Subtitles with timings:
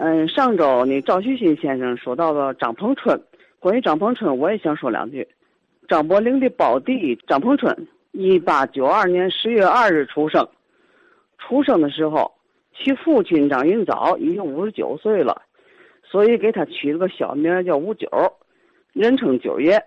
[0.00, 3.20] 嗯，上周那赵旭新先生说到了张鹏春，
[3.58, 5.26] 关于张鹏春，我也想说两句。
[5.88, 7.76] 张伯苓的胞弟张鹏春，
[8.12, 10.48] 一八九二年十月二日出生。
[11.36, 12.32] 出生的时候，
[12.76, 15.42] 其父亲张云藻已经五十九岁了，
[16.04, 18.08] 所以给他取了个小名叫五九，
[18.92, 19.82] 人称九爷。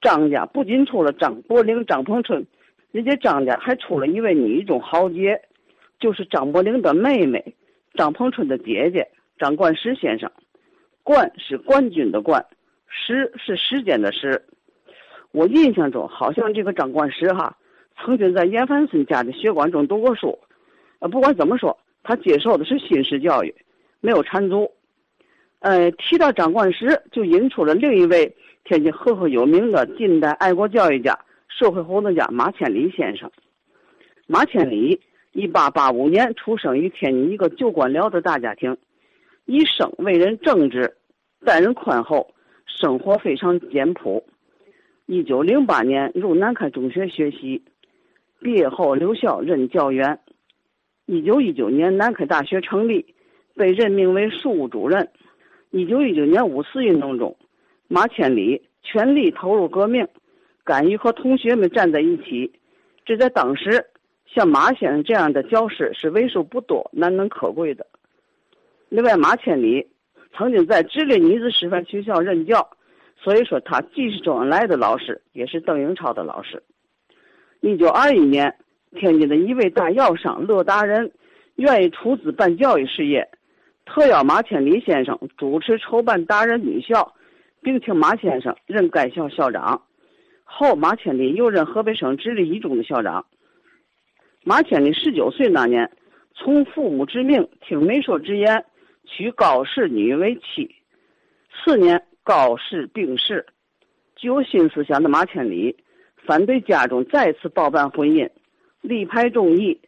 [0.00, 2.44] 张家不仅出了张伯苓、张鹏春，
[2.90, 5.40] 人家张家还出了一位女中豪杰，
[6.00, 7.54] 就是张伯苓的妹妹。
[7.94, 9.08] 张鹏春的姐姐
[9.38, 10.30] 张冠石先生，
[11.02, 12.44] 冠是冠军的冠，
[12.88, 14.44] 石是时间的时。
[15.30, 17.56] 我印象中好像这个张冠石哈，
[17.96, 20.38] 曾经在严凡森家的学馆中读过书。
[20.98, 23.54] 呃，不管怎么说，他接受的是新式教育，
[24.00, 24.70] 没有缠足。
[25.60, 31.18] 呃，提到张冠石，就引出了另一位天津赫赫有名的近代爱国教育家、
[31.48, 33.30] 社会活动家马千里先生。
[34.26, 35.00] 马千里。
[35.34, 38.76] 一八八五年出生于天津一个旧官僚的大家庭，
[39.46, 40.96] 一生为人正直，
[41.44, 42.32] 待人宽厚，
[42.66, 44.24] 生活非常简朴。
[45.06, 47.64] 一九零八年入南开中学学习，
[48.40, 50.20] 毕业后留校任教员。
[51.06, 53.04] 一九一九年南开大学成立，
[53.56, 55.10] 被任命为庶务主任。
[55.70, 57.36] 一九一九年五四运动中，
[57.88, 60.06] 马千里全力投入革命，
[60.62, 62.52] 敢于和同学们站在一起，
[63.04, 63.84] 这在当时。
[64.26, 67.86] 像马先生这样的教师是为数不多、难能可贵的。
[68.88, 69.86] 另外，马千里
[70.36, 72.68] 曾经在直隶女子师范学校任教，
[73.16, 76.62] 所以说他既是周恩来的老师，也是邓颖超的老师。
[77.60, 78.54] 一九二一年，
[78.96, 81.10] 天津的一位大药商乐达人
[81.56, 83.28] 愿意出资办教育事业，
[83.86, 87.14] 特邀马千里先生主持筹办达人女校，
[87.62, 89.82] 并请马先生任该校校长。
[90.44, 93.24] 后，马千里又任河北省直隶一中的校长。
[94.46, 95.90] 马千里十九岁那年，
[96.34, 98.62] 从父母之命，听媒妁之言，
[99.06, 100.70] 娶高氏女为妻。
[101.50, 103.46] 次年，高氏病逝，
[104.16, 105.74] 具有新思想的马千里
[106.26, 108.28] 反对家中再次包办婚姻，
[108.82, 109.80] 力排众议，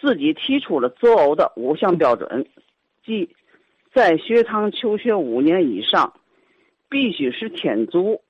[0.00, 2.46] 自己提出了择偶的五项标准，
[3.04, 3.28] 即
[3.92, 6.14] 在学堂求学五年以上，
[6.88, 8.22] 必须是天族，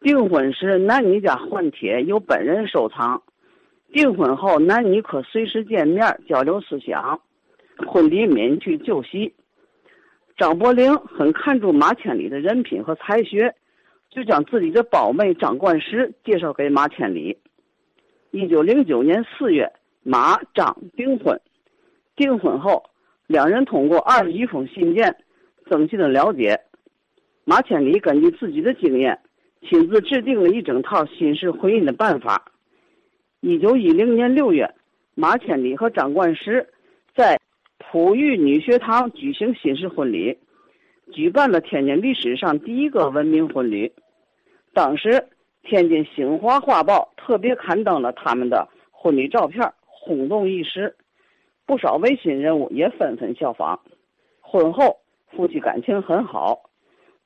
[0.00, 3.22] 订婚时男女家换帖由本人收藏。
[3.92, 7.20] 订婚后，男女可随时见面交流思想，
[7.86, 9.34] 婚礼免去酒席。
[10.38, 13.54] 张伯苓很看重马千里的人品和才学，
[14.10, 17.36] 就将自己的胞妹张冠石介绍给马千里。
[18.30, 19.70] 一九零九年四月，
[20.02, 21.38] 马张订婚。
[22.16, 22.82] 订婚后，
[23.26, 25.14] 两人通过二十一封信件，
[25.68, 26.58] 增进了了解。
[27.44, 29.18] 马千里根据自己的经验，
[29.68, 32.51] 亲自制定了一整套新式婚姻的办法。
[33.44, 34.72] 一九一零年六月，
[35.16, 36.64] 马千里和张冠石
[37.12, 37.40] 在
[37.76, 40.38] 普育女学堂举行新式婚礼，
[41.10, 43.92] 举办了天津历史上第一个文明婚礼。
[44.72, 45.08] 当时，
[45.64, 50.94] 《天津新华画报》特别刊登了他们的婚礼照片，轰动一时。
[51.66, 53.80] 不少维新人物也纷纷效仿。
[54.40, 54.98] 婚后，
[55.32, 56.70] 夫妻感情很好。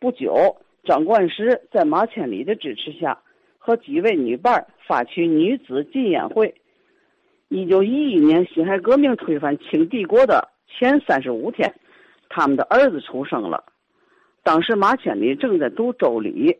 [0.00, 3.20] 不久，张冠石在马千里的支持下。
[3.66, 6.54] 和几位女伴发起女子禁烟会。
[7.48, 11.74] 一九一一年辛亥革命推翻清帝国的前三十五天，
[12.28, 13.64] 他们的儿子出生了。
[14.44, 16.52] 当时马千里正在读《周礼》，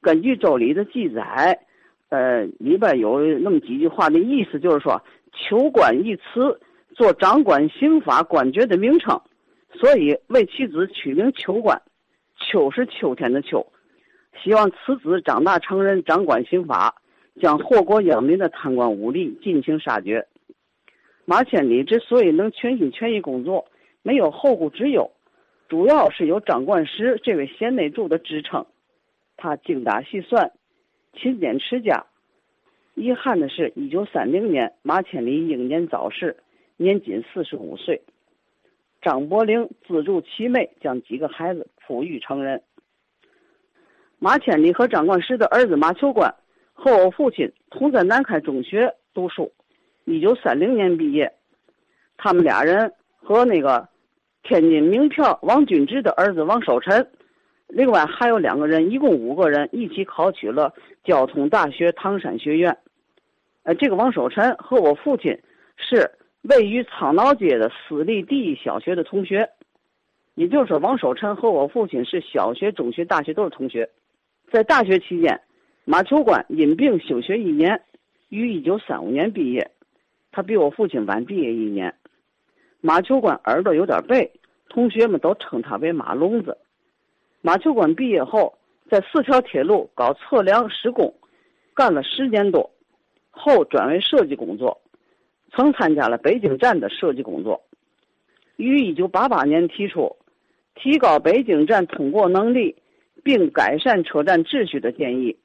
[0.00, 1.60] 根据《周礼》的记载，
[2.08, 4.98] 呃，里边有那么几句话的意思，就是说
[5.36, 6.58] “秋官”一词
[6.94, 9.20] 做掌管刑法官爵的名称，
[9.74, 11.82] 所以为其子取名“秋官”。
[12.40, 13.66] 秋是秋天的秋。
[14.42, 16.94] 希望此子长大成人，掌管刑法，
[17.40, 20.26] 将祸国殃民的贪官污吏尽情杀绝。
[21.24, 23.66] 马千里之所以能全心全意工作，
[24.02, 25.10] 没有后顾之忧，
[25.68, 28.66] 主要是有张冠石这位贤内助的支撑。
[29.36, 30.52] 他精打细算，
[31.14, 32.06] 勤俭持家。
[32.94, 36.36] 遗憾的是，一九三零年，马千里英年早逝，
[36.76, 38.02] 年仅四十五岁。
[39.02, 42.62] 张伯苓资助其妹，将几个孩子抚育成人。
[44.18, 46.34] 马千里和张冠石的儿子马秋官
[46.72, 49.52] 和我父亲同在南开中学读书，
[50.04, 51.30] 一九三零年毕业。
[52.16, 53.86] 他们俩人和那个
[54.42, 57.06] 天津名票王君之的儿子王守臣，
[57.68, 60.72] 另外还有两个人，一共五个人一起考取了
[61.04, 62.76] 交通大学唐山学院。
[63.64, 65.38] 呃，这个王守臣和我父亲
[65.76, 66.10] 是
[66.42, 69.50] 位于苍老街的私立第一小学的同学，
[70.36, 73.90] 也就是说，王守臣和我父亲是小学、中学、大学都是同学。
[74.50, 75.40] 在大学期间，
[75.84, 77.82] 马秋官因病休学一年，
[78.28, 79.70] 于一九三五年毕业。
[80.30, 81.92] 他比我父亲晚毕业一年。
[82.80, 84.30] 马秋官耳朵有点背，
[84.68, 86.56] 同学们都称他为马聋子。
[87.40, 88.56] 马秋官毕业后，
[88.88, 91.12] 在四条铁路搞测量施工，
[91.74, 92.70] 干了十年多，
[93.30, 94.80] 后转为设计工作，
[95.52, 97.60] 曾参加了北京站的设计工作。
[98.56, 100.16] 于一九八八年提出
[100.76, 102.76] 提高北京站通过能力，
[103.26, 105.36] 并改善车站秩序的建议。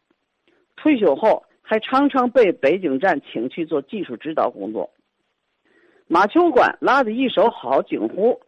[0.75, 4.91] 退休后，还常常被北京站请去做技术指导工作。
[6.05, 8.39] 马秋官拉着一手好京胡，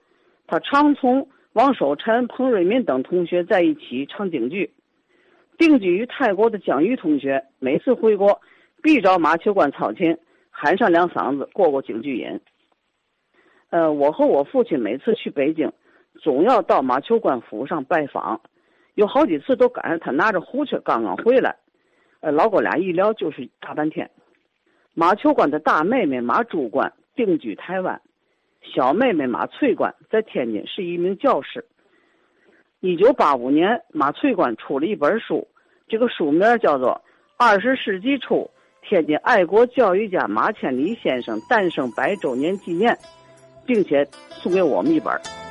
[0.46, 4.72] 他常从王守臣、彭瑞敏等同学在一起唱京剧。
[5.58, 8.40] 定居于泰国的江瑜同学，每次回国
[8.84, 10.16] 必找马秋官操琴，
[10.52, 12.40] 喊上两嗓子，过过京剧瘾。
[13.72, 15.72] 呃，我和我父亲每次去北京，
[16.22, 18.40] 总要到马秋官府上拜访，
[18.96, 21.56] 有好几次都赶上他拿着胡琴刚刚回来。
[22.22, 24.10] 呃，老哥俩一聊就是大半天。
[24.94, 28.00] 马秋官的大妹妹马珠官定居台湾，
[28.62, 31.66] 小妹妹马翠官在天津是一名教师。
[32.80, 35.48] 一九八五年，马翠官出了一本书，
[35.88, 36.90] 这个书名叫做
[37.38, 38.50] 《二十世纪初
[38.82, 42.94] 天津爱国教育家马千里先生诞生百周年纪念》，
[43.66, 45.43] 并且送给我们一本。